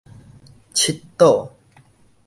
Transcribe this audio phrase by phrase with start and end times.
[0.73, 1.51] 七堵